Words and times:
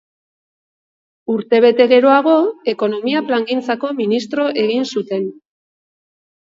Urtebete 1.33 1.87
geroago, 1.93 2.35
Ekonomia 2.75 3.23
Plangintzako 3.29 3.95
ministro 4.03 4.51
egin 4.67 4.93
zuten. 4.97 5.35